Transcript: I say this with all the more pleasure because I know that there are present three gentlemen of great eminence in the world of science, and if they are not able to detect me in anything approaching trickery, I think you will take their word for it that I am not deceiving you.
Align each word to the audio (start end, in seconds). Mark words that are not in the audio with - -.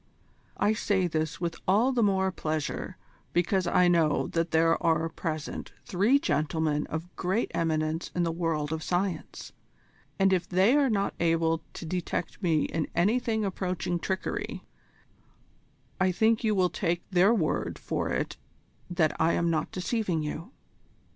I 0.57 0.73
say 0.73 1.05
this 1.05 1.39
with 1.39 1.57
all 1.67 1.91
the 1.91 2.01
more 2.01 2.31
pleasure 2.31 2.97
because 3.33 3.67
I 3.67 3.87
know 3.87 4.25
that 4.29 4.49
there 4.49 4.81
are 4.83 5.07
present 5.09 5.73
three 5.85 6.17
gentlemen 6.17 6.87
of 6.87 7.15
great 7.15 7.51
eminence 7.53 8.09
in 8.15 8.23
the 8.23 8.31
world 8.31 8.71
of 8.73 8.81
science, 8.81 9.53
and 10.17 10.33
if 10.33 10.49
they 10.49 10.75
are 10.75 10.89
not 10.89 11.13
able 11.19 11.61
to 11.73 11.85
detect 11.85 12.41
me 12.41 12.63
in 12.63 12.87
anything 12.95 13.45
approaching 13.45 13.99
trickery, 13.99 14.63
I 15.99 16.11
think 16.11 16.43
you 16.43 16.55
will 16.55 16.71
take 16.71 17.07
their 17.11 17.31
word 17.31 17.77
for 17.77 18.09
it 18.09 18.37
that 18.89 19.15
I 19.21 19.33
am 19.33 19.51
not 19.51 19.71
deceiving 19.71 20.23
you. 20.23 20.51